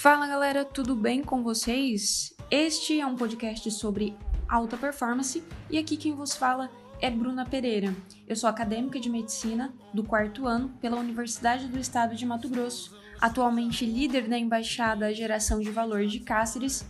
[0.00, 2.34] Fala galera, tudo bem com vocês?
[2.50, 4.16] Este é um podcast sobre
[4.48, 6.70] alta performance e aqui quem vos fala
[7.02, 7.94] é Bruna Pereira.
[8.26, 12.96] Eu sou acadêmica de medicina do quarto ano pela Universidade do Estado de Mato Grosso,
[13.20, 16.82] atualmente líder da Embaixada Geração de Valor de Cáceres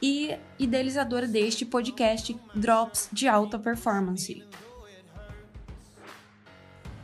[0.00, 4.42] e idealizadora deste podcast Drops de Alta Performance.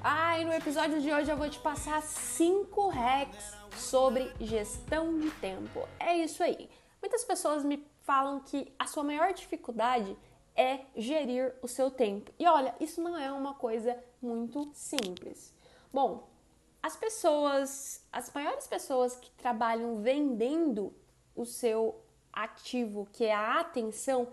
[0.03, 5.31] Ah, e no episódio de hoje eu vou te passar 5 hacks sobre gestão de
[5.33, 5.87] tempo.
[5.99, 6.71] É isso aí.
[7.03, 10.17] Muitas pessoas me falam que a sua maior dificuldade
[10.57, 12.33] é gerir o seu tempo.
[12.39, 15.55] E olha, isso não é uma coisa muito simples.
[15.93, 16.27] Bom,
[16.83, 20.95] as pessoas, as maiores pessoas que trabalham vendendo
[21.37, 24.29] o seu ativo, que é a atenção,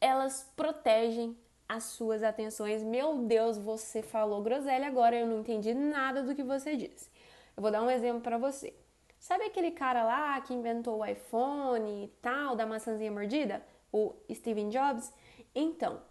[0.00, 1.36] elas protegem
[1.70, 2.82] as suas atenções.
[2.82, 7.08] Meu Deus, você falou groselha agora, eu não entendi nada do que você disse.
[7.56, 8.74] Eu vou dar um exemplo para você.
[9.20, 13.64] Sabe aquele cara lá que inventou o iPhone e tal, da maçãzinha mordida?
[13.92, 15.12] O Steve Jobs?
[15.54, 16.02] Então,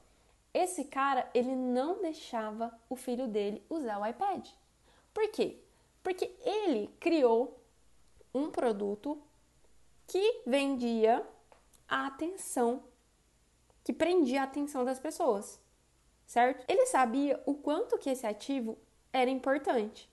[0.54, 4.48] esse cara, ele não deixava o filho dele usar o iPad.
[5.14, 5.60] Por quê?
[6.02, 7.62] Porque ele criou
[8.34, 9.22] um produto
[10.08, 11.22] que vendia
[11.86, 12.82] a atenção,
[13.90, 15.60] que prendia a atenção das pessoas,
[16.28, 16.64] certo?
[16.68, 18.78] Ele sabia o quanto que esse ativo
[19.12, 20.08] era importante,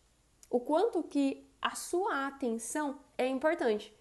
[0.48, 3.94] o quanto que a sua atenção é importante.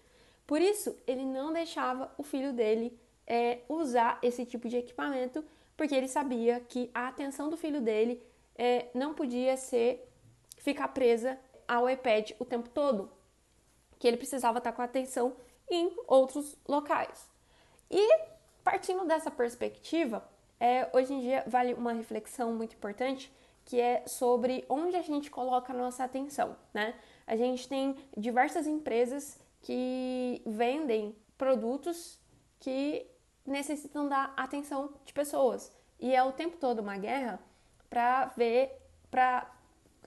[0.46, 5.44] Por isso, ele não deixava o filho dele é, usar esse tipo de equipamento,
[5.76, 8.22] porque ele sabia que a atenção do filho dele
[8.54, 10.10] é, não podia ser
[10.56, 11.38] ficar presa
[11.68, 13.12] ao iPad o tempo todo,
[13.98, 15.36] que ele precisava estar com a atenção
[15.68, 17.30] em outros locais.
[17.90, 18.35] E
[18.66, 20.28] partindo dessa perspectiva,
[20.58, 23.32] é, hoje em dia vale uma reflexão muito importante
[23.64, 26.96] que é sobre onde a gente coloca a nossa atenção, né?
[27.28, 32.18] A gente tem diversas empresas que vendem produtos
[32.58, 33.06] que
[33.46, 35.70] necessitam da atenção de pessoas.
[36.00, 37.38] E é o tempo todo uma guerra
[37.88, 38.76] para ver,
[39.12, 39.48] para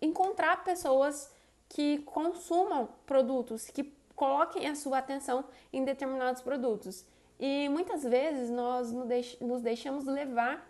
[0.02, 1.34] encontrar pessoas
[1.70, 3.86] que consumam produtos, que
[4.18, 7.06] coloquem a sua atenção em determinados produtos.
[7.40, 10.70] E muitas vezes nós nos deixamos levar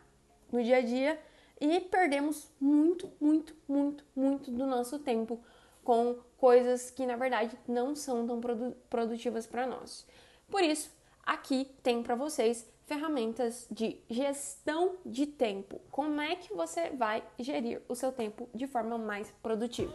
[0.51, 1.19] no dia a dia
[1.59, 5.39] e perdemos muito, muito, muito, muito do nosso tempo
[5.83, 10.05] com coisas que na verdade não são tão produ produtivas para nós.
[10.49, 10.91] Por isso,
[11.25, 15.79] aqui tem para vocês ferramentas de gestão de tempo.
[15.91, 19.93] Como é que você vai gerir o seu tempo de forma mais produtiva?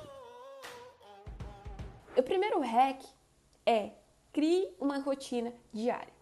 [2.16, 3.02] O primeiro hack
[3.66, 3.90] é
[4.32, 6.13] crie uma rotina diária.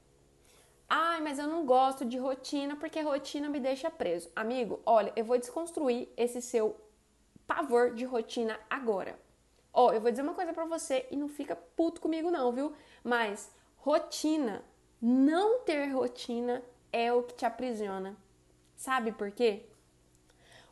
[0.94, 4.30] Ai, mas eu não gosto de rotina porque rotina me deixa preso.
[4.36, 6.76] Amigo, olha, eu vou desconstruir esse seu
[7.46, 9.18] pavor de rotina agora.
[9.72, 12.52] Ó, oh, eu vou dizer uma coisa para você e não fica puto comigo não,
[12.52, 12.74] viu?
[13.02, 14.62] Mas rotina,
[15.00, 18.14] não ter rotina é o que te aprisiona.
[18.76, 19.64] Sabe por quê?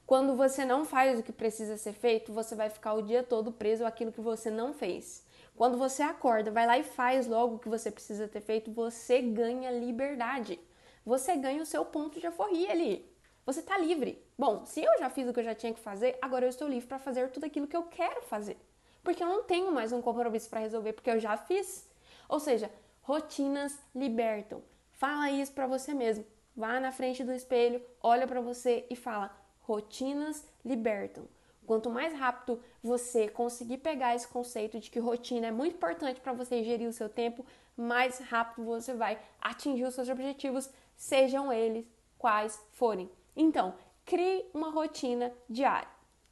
[0.06, 3.50] Quando você não faz o que precisa ser feito, você vai ficar o dia todo
[3.50, 5.25] preso àquilo que você não fez.
[5.60, 9.21] Quando você acorda, vai lá e faz logo o que você precisa ter feito, você
[9.21, 10.59] ganha liberdade.
[11.04, 13.06] Você ganha o seu ponto de aforria ali.
[13.44, 14.25] Você tá livre.
[14.38, 16.66] Bom, se eu já fiz o que eu já tinha que fazer, agora eu estou
[16.66, 18.56] livre para fazer tudo aquilo que eu quero fazer
[19.03, 21.88] porque eu não tenho mais um compromisso para resolver, porque eu já fiz.
[22.28, 22.70] Ou seja,
[23.03, 24.62] rotinas libertam.
[24.93, 26.25] Fala isso para você mesmo.
[26.54, 31.25] Vá na frente do espelho, olha para você e fala: rotinas libertam.
[31.70, 36.32] Quanto mais rápido você conseguir pegar esse conceito de que rotina é muito importante para
[36.32, 41.86] você gerir o seu tempo, mais rápido você vai atingir os seus objetivos, sejam eles
[42.19, 43.08] quais forem.
[43.36, 45.86] Então, crie uma rotina diária.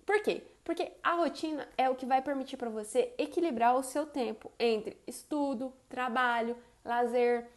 [0.04, 0.42] Por quê?
[0.64, 5.00] Porque a rotina é o que vai permitir para você equilibrar o seu tempo entre
[5.06, 7.48] estudo, trabalho, lazer,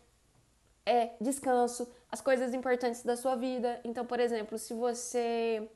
[0.86, 3.82] é, descanso, as coisas importantes da sua vida.
[3.84, 5.68] Então, por exemplo, se você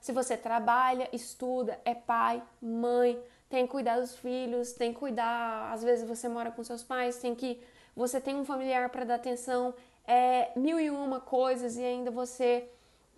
[0.00, 5.72] se você trabalha, estuda, é pai, mãe, tem que cuidar dos filhos, tem que cuidar,
[5.72, 7.60] às vezes você mora com seus pais, tem que
[7.96, 9.74] você tem um familiar para dar atenção,
[10.06, 12.68] é mil e uma coisas e ainda você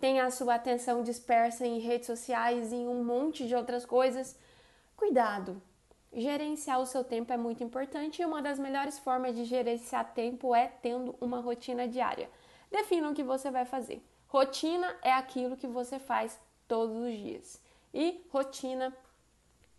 [0.01, 4.35] tem a sua atenção dispersa em redes sociais e em um monte de outras coisas,
[4.97, 5.61] cuidado.
[6.13, 10.55] Gerenciar o seu tempo é muito importante e uma das melhores formas de gerenciar tempo
[10.55, 12.31] é tendo uma rotina diária.
[12.71, 14.03] Defina o que você vai fazer.
[14.31, 16.39] Rotina é aquilo que você faz
[16.69, 17.61] todos os dias.
[17.93, 18.97] E rotina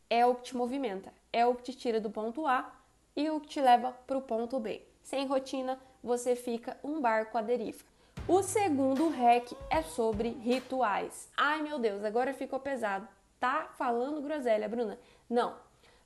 [0.09, 2.69] é o que te movimenta, é o que te tira do ponto A
[3.15, 4.81] e o que te leva para o ponto B.
[5.01, 7.85] Sem rotina, você fica um barco à deriva.
[8.27, 11.29] O segundo hack é sobre rituais.
[11.37, 13.07] Ai meu Deus, agora ficou pesado.
[13.39, 14.99] Tá falando groselha, Bruna?
[15.29, 15.55] Não.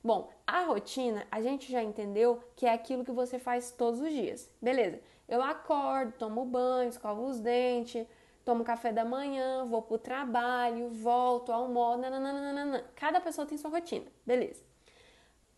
[0.04, 4.12] Bom, a rotina a gente já entendeu que é aquilo que você faz todos os
[4.12, 4.48] dias.
[4.62, 5.00] Beleza.
[5.28, 8.06] Eu acordo, tomo banho, escovo os dentes,
[8.46, 12.84] tomo café da manhã, vou pro trabalho, volto, almoço, nananana.
[12.94, 14.06] Cada pessoa tem sua rotina.
[14.24, 14.62] Beleza.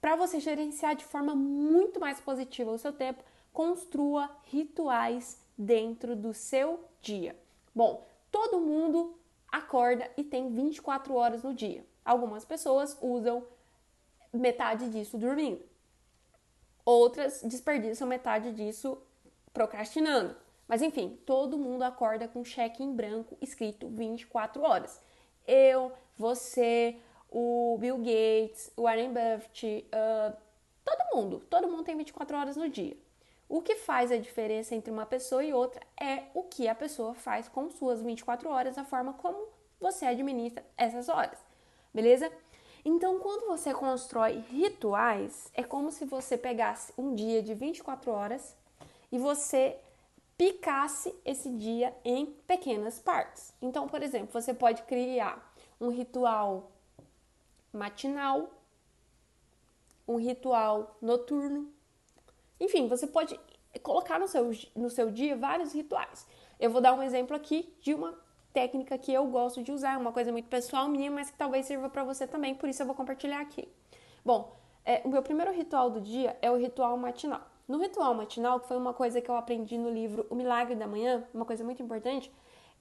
[0.00, 6.32] Para você gerenciar de forma muito mais positiva o seu tempo, construa rituais dentro do
[6.32, 7.38] seu dia.
[7.74, 9.18] Bom, todo mundo
[9.52, 11.84] acorda e tem 24 horas no dia.
[12.02, 13.46] Algumas pessoas usam
[14.32, 15.62] metade disso dormindo.
[16.86, 18.96] Outras desperdiçam metade disso
[19.52, 20.34] procrastinando.
[20.68, 25.00] Mas enfim, todo mundo acorda com cheque em branco escrito 24 horas.
[25.46, 26.96] Eu, você,
[27.30, 30.36] o Bill Gates, o Warren Buffett, uh,
[30.84, 32.96] todo mundo, todo mundo tem 24 horas no dia.
[33.48, 37.14] O que faz a diferença entre uma pessoa e outra é o que a pessoa
[37.14, 39.48] faz com suas 24 horas, a forma como
[39.80, 41.38] você administra essas horas,
[41.94, 42.30] beleza?
[42.84, 48.54] Então, quando você constrói rituais, é como se você pegasse um dia de 24 horas
[49.10, 49.78] e você
[50.38, 53.52] picasse esse dia em pequenas partes.
[53.60, 56.70] Então, por exemplo, você pode criar um ritual
[57.72, 58.48] matinal,
[60.06, 61.70] um ritual noturno.
[62.60, 63.38] Enfim, você pode
[63.82, 66.24] colocar no seu, no seu dia vários rituais.
[66.58, 68.16] Eu vou dar um exemplo aqui de uma
[68.52, 71.90] técnica que eu gosto de usar, uma coisa muito pessoal minha, mas que talvez sirva
[71.90, 73.68] para você também, por isso eu vou compartilhar aqui.
[74.24, 77.42] Bom, é, o meu primeiro ritual do dia é o ritual matinal.
[77.68, 80.86] No ritual matinal, que foi uma coisa que eu aprendi no livro O Milagre da
[80.86, 82.32] Manhã, uma coisa muito importante,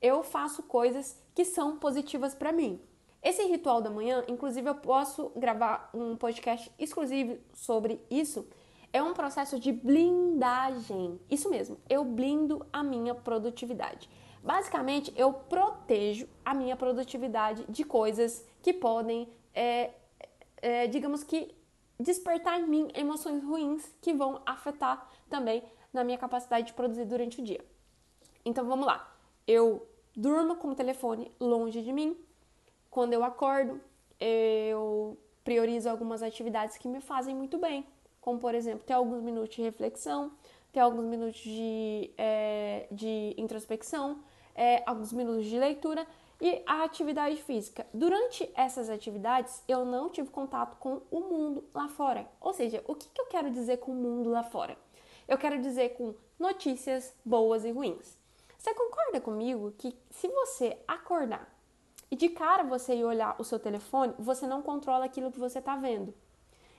[0.02, 2.80] eu faço coisas que são positivas para mim.
[3.22, 8.48] Esse ritual da manhã, inclusive eu posso gravar um podcast exclusivo sobre isso,
[8.94, 11.20] é um processo de blindagem.
[11.30, 14.10] Isso mesmo, eu blindo a minha produtividade.
[14.42, 19.92] Basicamente, eu protejo a minha produtividade de coisas que podem, é,
[20.62, 21.54] é, digamos que,
[22.00, 27.42] despertar em mim emoções ruins que vão afetar também na minha capacidade de produzir durante
[27.42, 27.64] o dia.
[28.46, 29.14] Então vamos lá.
[29.48, 32.18] Eu durmo com o telefone longe de mim.
[32.90, 33.82] Quando eu acordo,
[34.20, 37.86] eu priorizo algumas atividades que me fazem muito bem,
[38.20, 40.32] como por exemplo, ter alguns minutos de reflexão,
[40.74, 44.22] ter alguns minutos de, é, de introspecção,
[44.54, 46.06] é, alguns minutos de leitura
[46.40, 47.86] e a atividade física.
[47.94, 52.28] Durante essas atividades, eu não tive contato com o mundo lá fora.
[52.40, 54.78] Ou seja, o que, que eu quero dizer com o mundo lá fora?
[55.28, 58.18] Eu quero dizer com notícias boas e ruins.
[58.58, 61.48] Você concorda comigo que se você acordar
[62.10, 65.60] e de cara você ir olhar o seu telefone, você não controla aquilo que você
[65.60, 66.14] está vendo?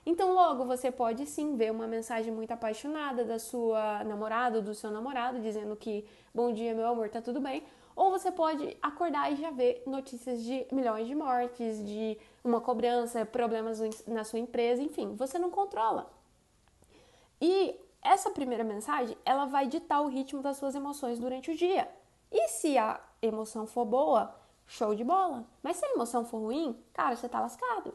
[0.05, 4.89] Então, logo você pode sim ver uma mensagem muito apaixonada da sua namorada, do seu
[4.89, 7.63] namorado, dizendo que bom dia, meu amor, tá tudo bem.
[7.99, 13.25] Ou você pode acordar e já ver notícias de milhões de mortes, de uma cobrança,
[13.25, 16.09] problemas na sua empresa, enfim, você não controla.
[17.41, 21.91] E essa primeira mensagem, ela vai ditar o ritmo das suas emoções durante o dia.
[22.31, 24.33] E se a emoção for boa,
[24.65, 25.45] show de bola.
[25.61, 27.93] Mas se a emoção for ruim, cara, você tá lascado.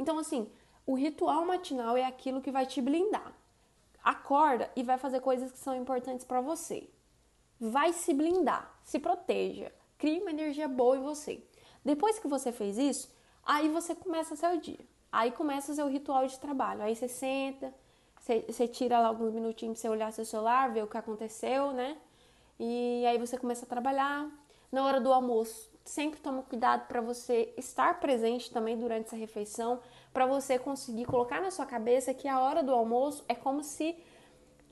[0.00, 0.50] Então, assim,
[0.84, 3.32] o ritual matinal é aquilo que vai te blindar.
[4.02, 6.90] Acorda e vai fazer coisas que são importantes para você.
[7.64, 11.40] Vai se blindar, se proteja, crie uma energia boa em você.
[11.84, 13.08] Depois que você fez isso,
[13.44, 14.80] aí você começa seu dia.
[15.12, 16.82] Aí começa o seu ritual de trabalho.
[16.82, 17.72] Aí você senta,
[18.18, 21.70] você, você tira lá alguns minutinhos pra você olhar seu celular, ver o que aconteceu,
[21.70, 21.96] né?
[22.58, 24.28] E aí você começa a trabalhar.
[24.72, 29.78] Na hora do almoço, sempre toma cuidado para você estar presente também durante essa refeição,
[30.12, 33.96] para você conseguir colocar na sua cabeça que a hora do almoço é como se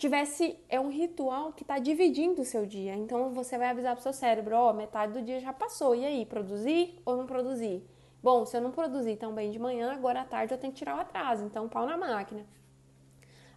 [0.01, 2.97] tivesse é um ritual que está dividindo o seu dia.
[2.97, 5.95] Então você vai avisar para o seu cérebro, ó, oh, metade do dia já passou.
[5.95, 7.87] E aí, produzir ou não produzir?
[8.23, 10.79] Bom, se eu não produzir tão bem de manhã, agora à tarde eu tenho que
[10.79, 11.45] tirar o atraso.
[11.45, 12.47] Então, pau na máquina.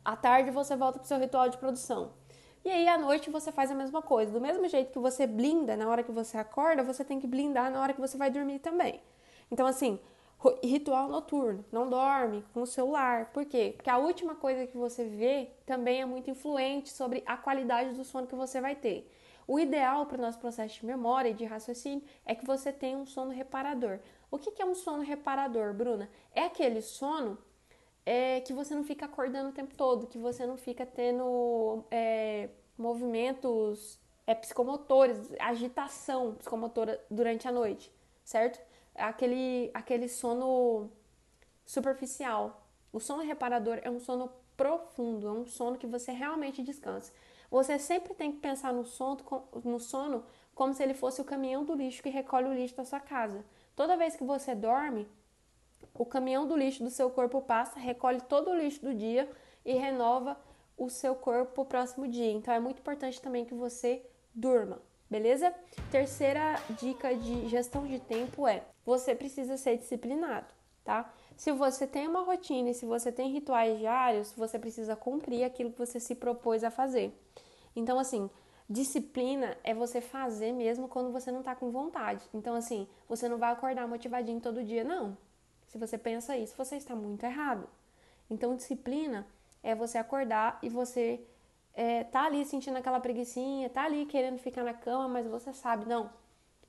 [0.04, 2.12] À tarde você volta para o seu ritual de produção.
[2.66, 4.34] E aí à noite você faz a mesma coisa.
[4.34, 7.72] Do mesmo jeito que você blinda na hora que você acorda, você tem que blindar
[7.72, 9.02] na hora que você vai dormir também.
[9.50, 9.98] Então, assim,
[10.64, 13.32] ritual noturno, não dorme com o celular.
[13.32, 13.74] Por quê?
[13.76, 18.04] Porque a última coisa que você vê também é muito influente sobre a qualidade do
[18.04, 19.10] sono que você vai ter.
[19.48, 22.98] O ideal para o nosso processo de memória e de raciocínio é que você tenha
[22.98, 24.00] um sono reparador.
[24.32, 26.10] O que é um sono reparador, Bruna?
[26.34, 27.38] É aquele sono
[28.06, 32.50] é que você não fica acordando o tempo todo, que você não fica tendo é,
[32.78, 37.92] movimentos é, psicomotores, agitação psicomotora durante a noite,
[38.24, 38.60] certo?
[38.96, 40.90] Aquele, aquele sono
[41.66, 42.68] superficial.
[42.92, 47.12] O sono reparador é um sono profundo, é um sono que você realmente descansa.
[47.50, 49.20] Você sempre tem que pensar no sono,
[49.64, 50.24] no sono
[50.56, 53.44] como se ele fosse o caminhão do lixo que recolhe o lixo da sua casa.
[53.76, 55.08] Toda vez que você dorme,
[55.94, 59.30] o caminhão do lixo do seu corpo passa, recolhe todo o lixo do dia
[59.66, 60.38] e renova
[60.78, 62.32] o seu corpo o próximo dia.
[62.32, 65.54] Então é muito importante também que você durma, beleza?
[65.92, 70.48] Terceira dica de gestão de tempo é: você precisa ser disciplinado,
[70.84, 71.12] tá?
[71.36, 75.72] Se você tem uma rotina e se você tem rituais diários, você precisa cumprir aquilo
[75.72, 77.18] que você se propôs a fazer.
[77.76, 78.30] Então, assim,
[78.70, 82.24] disciplina é você fazer mesmo quando você não tá com vontade.
[82.34, 85.18] Então, assim, você não vai acordar motivadinho todo dia, não.
[85.68, 87.68] Se você pensa isso, você está muito errado.
[88.30, 89.26] Então, disciplina
[89.64, 91.26] é você acordar e você
[91.74, 95.86] é, tá ali sentindo aquela preguiçinha, tá ali querendo ficar na cama, mas você sabe,
[95.88, 96.10] não,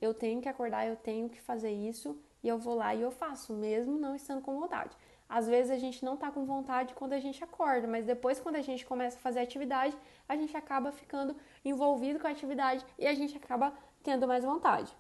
[0.05, 3.11] eu tenho que acordar, eu tenho que fazer isso e eu vou lá e eu
[3.11, 4.97] faço, mesmo não estando com vontade.
[5.29, 8.57] Às vezes a gente não tá com vontade quando a gente acorda, mas depois, quando
[8.57, 9.97] a gente começa a fazer atividade,
[10.29, 11.35] a gente acaba ficando
[11.65, 14.95] envolvido com a atividade e a gente acaba tendo mais vontade,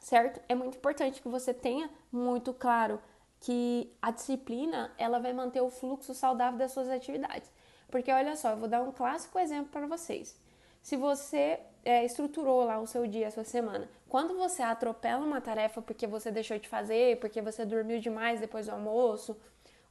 [0.00, 0.40] certo?
[0.48, 3.00] É muito importante que você tenha muito claro
[3.38, 7.50] que a disciplina ela vai manter o fluxo saudável das suas atividades.
[7.88, 10.36] Porque olha só, eu vou dar um clássico exemplo para vocês.
[10.82, 15.40] Se você é, estruturou lá o seu dia, a sua semana, quando você atropela uma
[15.40, 19.36] tarefa porque você deixou de fazer, porque você dormiu demais depois do almoço,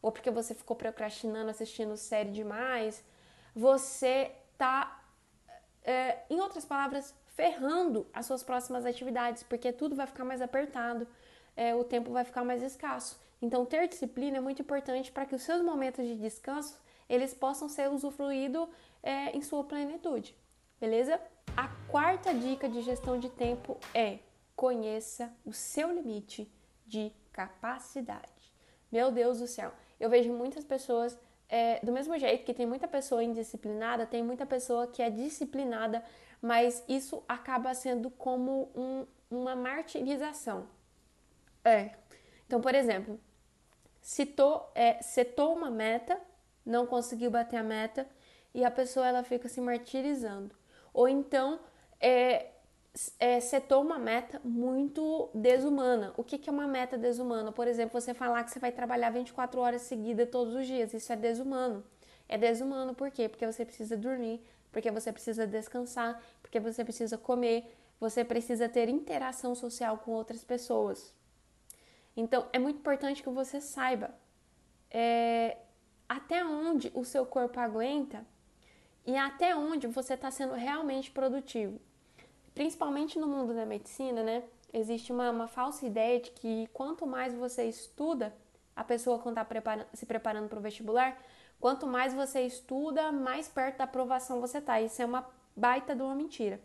[0.01, 3.03] ou porque você ficou procrastinando assistindo série demais,
[3.55, 5.01] você tá,
[5.83, 11.07] é, em outras palavras, ferrando as suas próximas atividades, porque tudo vai ficar mais apertado,
[11.55, 13.19] é, o tempo vai ficar mais escasso.
[13.41, 17.67] Então, ter disciplina é muito importante para que os seus momentos de descanso eles possam
[17.67, 18.67] ser usufruídos
[19.01, 20.35] é, em sua plenitude,
[20.79, 21.19] beleza?
[21.55, 24.19] A quarta dica de gestão de tempo é
[24.55, 26.51] conheça o seu limite
[26.85, 28.53] de capacidade.
[28.91, 31.17] Meu Deus do céu, eu vejo muitas pessoas
[31.50, 36.03] é, do mesmo jeito que tem muita pessoa indisciplinada, tem muita pessoa que é disciplinada,
[36.41, 40.67] mas isso acaba sendo como um, uma martirização.
[41.63, 41.91] É.
[42.47, 43.19] Então, por exemplo,
[44.01, 46.19] citou, é, setou uma meta,
[46.65, 48.07] não conseguiu bater a meta
[48.53, 50.55] e a pessoa ela fica se martirizando.
[50.93, 51.59] Ou então,
[52.00, 52.51] é,
[53.19, 56.13] é, setou uma meta muito desumana.
[56.15, 57.51] O que, que é uma meta desumana?
[57.51, 60.93] Por exemplo, você falar que você vai trabalhar 24 horas seguidas todos os dias.
[60.93, 61.83] Isso é desumano.
[62.29, 63.27] É desumano por quê?
[63.27, 68.89] Porque você precisa dormir, porque você precisa descansar, porque você precisa comer, você precisa ter
[68.89, 71.13] interação social com outras pessoas.
[72.15, 74.13] Então, é muito importante que você saiba
[74.91, 75.57] é,
[76.07, 78.25] até onde o seu corpo aguenta
[79.05, 81.79] e até onde você está sendo realmente produtivo.
[82.53, 84.43] Principalmente no mundo da medicina, né?
[84.72, 88.33] Existe uma, uma falsa ideia de que quanto mais você estuda,
[88.75, 91.22] a pessoa quando está se preparando para o vestibular,
[91.60, 94.81] quanto mais você estuda, mais perto da aprovação você está.
[94.81, 96.60] Isso é uma baita de uma mentira.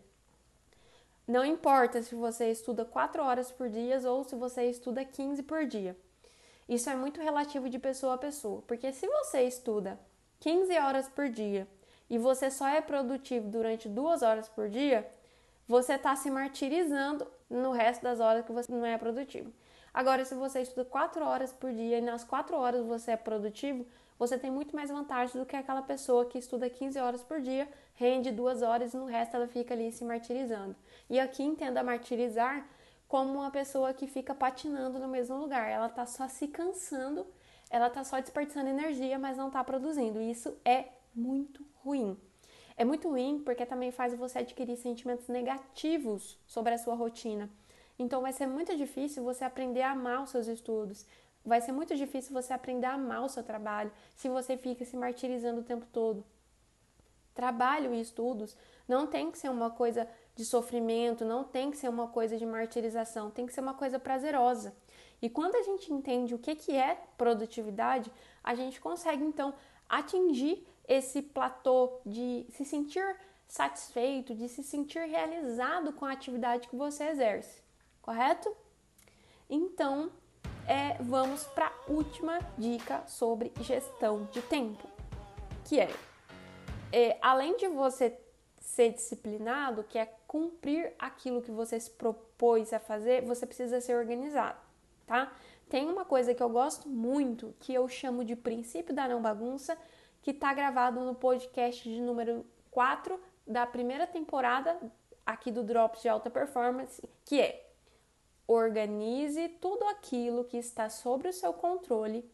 [1.27, 5.65] Não importa se você estuda 4 horas por dia ou se você estuda 15 por
[5.65, 5.95] dia.
[6.67, 9.99] Isso é muito relativo de pessoa a pessoa, porque se você estuda
[10.39, 11.67] 15 horas por dia
[12.09, 15.09] e você só é produtivo durante 2 horas por dia,
[15.67, 19.53] você está se martirizando no resto das horas que você não é produtivo.
[19.93, 23.85] Agora, se você estuda 4 horas por dia e nas 4 horas você é produtivo,
[24.17, 27.67] você tem muito mais vantagem do que aquela pessoa que estuda 15 horas por dia,
[27.95, 30.75] rende 2 horas e no resto ela fica ali se martirizando.
[31.09, 32.67] E aqui entenda martirizar
[33.07, 35.69] como uma pessoa que fica patinando no mesmo lugar.
[35.69, 37.25] Ela está só se cansando,
[37.69, 40.21] ela está só desperdiçando energia, mas não está produzindo.
[40.21, 40.89] Isso é
[41.19, 42.17] muito ruim.
[42.77, 47.49] É muito ruim porque também faz você adquirir sentimentos negativos sobre a sua rotina.
[47.97, 51.05] Então vai ser muito difícil você aprender a amar os seus estudos.
[51.45, 54.95] Vai ser muito difícil você aprender a amar o seu trabalho se você fica se
[54.95, 56.23] martirizando o tempo todo.
[57.33, 58.55] Trabalho e estudos
[58.87, 62.45] não tem que ser uma coisa de sofrimento, não tem que ser uma coisa de
[62.45, 64.73] martirização, tem que ser uma coisa prazerosa.
[65.21, 68.09] E quando a gente entende o que, que é produtividade,
[68.41, 69.53] a gente consegue então
[69.87, 73.15] atingir esse platô de se sentir
[73.47, 77.61] satisfeito, de se sentir realizado com a atividade que você exerce,
[78.01, 78.51] correto?
[79.47, 80.11] Então,
[80.67, 84.87] é, vamos para a última dica sobre gestão de tempo,
[85.65, 85.89] que é,
[86.91, 88.19] é além de você
[88.59, 93.95] ser disciplinado, que é cumprir aquilo que você se propôs a fazer, você precisa ser
[93.95, 94.59] organizado,
[95.05, 95.31] tá?
[95.69, 99.77] Tem uma coisa que eu gosto muito, que eu chamo de princípio da não bagunça,
[100.21, 104.79] que está gravado no podcast de número 4 da primeira temporada
[105.25, 107.69] aqui do Drops de Alta Performance, que é
[108.47, 112.29] organize tudo aquilo que está sobre o seu controle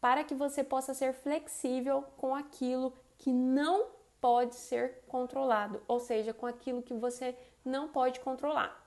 [0.00, 3.88] para que você possa ser flexível com aquilo que não
[4.20, 8.80] pode ser controlado, ou seja, com aquilo que você não pode controlar.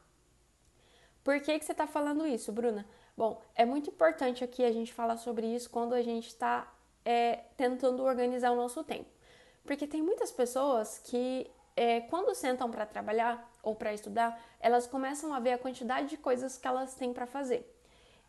[1.24, 2.86] Por que, que você está falando isso, Bruna?
[3.16, 6.73] Bom, é muito importante aqui a gente falar sobre isso quando a gente está
[7.06, 9.10] é, tentando organizar o nosso tempo.
[9.64, 15.34] Porque tem muitas pessoas que, é, quando sentam para trabalhar ou para estudar, elas começam
[15.34, 17.70] a ver a quantidade de coisas que elas têm para fazer.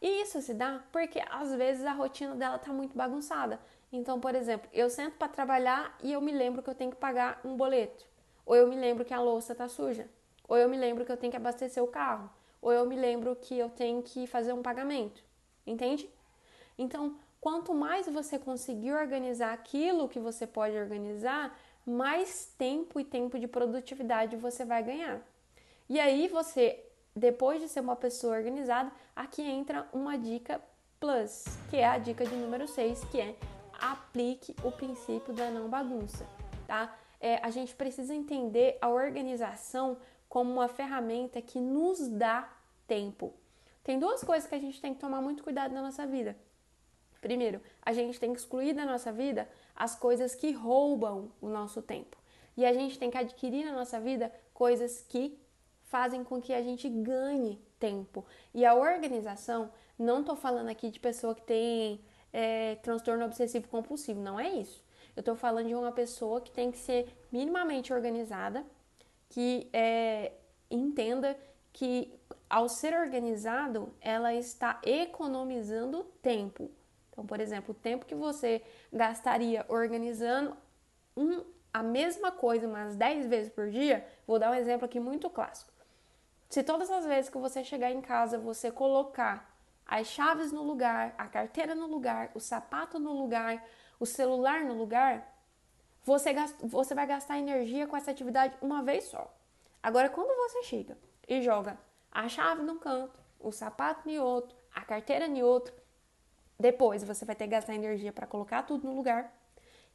[0.00, 3.58] E isso se dá porque às vezes a rotina dela está muito bagunçada.
[3.92, 6.96] Então, por exemplo, eu sento para trabalhar e eu me lembro que eu tenho que
[6.96, 8.04] pagar um boleto,
[8.44, 10.08] ou eu me lembro que a louça está suja,
[10.48, 12.28] ou eu me lembro que eu tenho que abastecer o carro,
[12.60, 15.22] ou eu me lembro que eu tenho que fazer um pagamento.
[15.66, 16.10] Entende?
[16.76, 23.38] Então, quanto mais você conseguir organizar aquilo que você pode organizar, mais tempo e tempo
[23.38, 25.20] de produtividade você vai ganhar.
[25.86, 26.82] E aí você,
[27.14, 30.58] depois de ser uma pessoa organizada, aqui entra uma dica
[30.98, 33.36] plus, que é a dica de número 6, que é
[33.78, 36.26] aplique o princípio da não bagunça,
[36.66, 36.96] tá?
[37.20, 39.98] É, a gente precisa entender a organização
[40.30, 42.50] como uma ferramenta que nos dá
[42.86, 43.34] tempo.
[43.82, 46.34] Tem duas coisas que a gente tem que tomar muito cuidado na nossa vida.
[47.24, 51.80] Primeiro, a gente tem que excluir da nossa vida as coisas que roubam o nosso
[51.80, 52.18] tempo.
[52.54, 55.38] E a gente tem que adquirir na nossa vida coisas que
[55.84, 58.26] fazem com que a gente ganhe tempo.
[58.52, 61.98] E a organização, não estou falando aqui de pessoa que tem
[62.30, 64.84] é, transtorno obsessivo compulsivo, não é isso.
[65.16, 68.66] Eu estou falando de uma pessoa que tem que ser minimamente organizada,
[69.30, 70.32] que é,
[70.70, 71.34] entenda
[71.72, 72.12] que
[72.50, 76.70] ao ser organizado, ela está economizando tempo.
[77.14, 78.60] Então, por exemplo, o tempo que você
[78.92, 80.56] gastaria organizando
[81.16, 85.30] um, a mesma coisa umas 10 vezes por dia, vou dar um exemplo aqui muito
[85.30, 85.72] clássico.
[86.50, 89.48] Se todas as vezes que você chegar em casa você colocar
[89.86, 93.64] as chaves no lugar, a carteira no lugar, o sapato no lugar,
[94.00, 95.32] o celular no lugar,
[96.02, 99.32] você, você vai gastar energia com essa atividade uma vez só.
[99.80, 101.78] Agora, quando você chega e joga
[102.10, 105.72] a chave num canto, o sapato em outro, a carteira em outro,
[106.58, 109.32] depois você vai ter que gastar energia para colocar tudo no lugar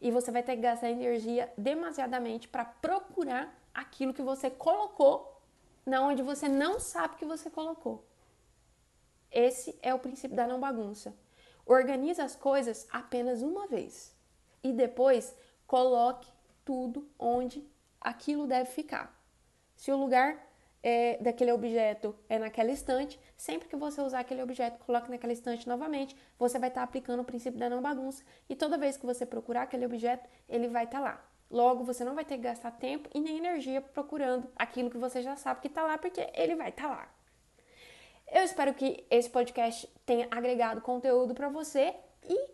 [0.02, 5.42] e você vai ter que gastar energia demasiadamente para procurar aquilo que você colocou
[5.86, 8.06] na onde você não sabe que você colocou.
[9.32, 11.16] Esse é o princípio da não bagunça.
[11.66, 14.16] Organize as coisas apenas uma vez
[14.64, 15.36] e depois
[15.68, 16.28] coloque
[16.66, 17.68] tudo onde
[18.02, 19.16] aquilo deve ficar.
[19.76, 20.49] Se o lugar
[20.82, 25.68] é, daquele objeto é naquela estante, sempre que você usar aquele objeto, coloque naquela estante
[25.68, 29.06] novamente, você vai estar tá aplicando o princípio da não bagunça e toda vez que
[29.06, 31.26] você procurar aquele objeto, ele vai estar tá lá.
[31.52, 35.22] Logo, você não vai ter que gastar tempo e nem energia procurando aquilo que você
[35.22, 37.16] já sabe que está lá, porque ele vai estar tá lá.
[38.32, 42.50] Eu espero que esse podcast tenha agregado conteúdo para você e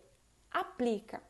[0.50, 1.22] aplica.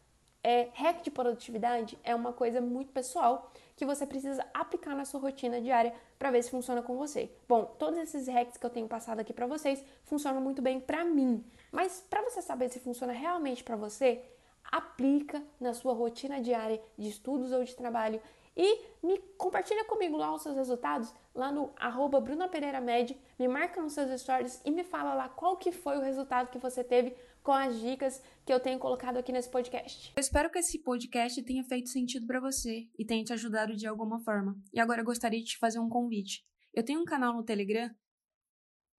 [0.48, 5.20] É, hack de produtividade é uma coisa muito pessoal que você precisa aplicar na sua
[5.20, 7.32] rotina diária para ver se funciona com você.
[7.50, 11.04] Bom, todos esses hacks que eu tenho passado aqui para vocês funcionam muito bem para
[11.04, 14.24] mim, mas para você saber se funciona realmente para você,
[14.72, 18.22] aplica na sua rotina diária de estudos ou de trabalho
[18.56, 23.48] e me compartilha comigo lá os seus resultados, lá no arroba Bruna Pereira Med, me
[23.48, 26.84] marca nos seus stories e me fala lá qual que foi o resultado que você
[26.84, 30.12] teve com as dicas que eu tenho colocado aqui nesse podcast.
[30.16, 33.86] Eu espero que esse podcast tenha feito sentido para você e tenha te ajudado de
[33.86, 34.60] alguma forma.
[34.74, 36.44] E agora eu gostaria de te fazer um convite.
[36.74, 37.94] Eu tenho um canal no Telegram,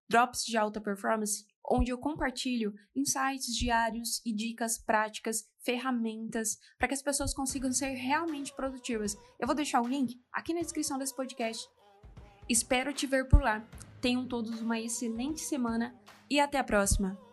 [0.08, 6.94] Drops de Alta Performance, onde eu compartilho insights diários e dicas práticas, ferramentas, para que
[6.94, 9.16] as pessoas consigam ser realmente produtivas.
[9.40, 11.68] Eu vou deixar o link aqui na descrição desse podcast.
[12.48, 13.68] Espero te ver por lá.
[14.00, 15.92] Tenham todos uma excelente semana
[16.30, 17.25] e até a próxima!